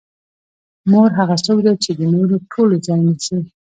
[0.91, 3.37] مور هغه څوک ده چې د نورو ټولو ځای نیسي.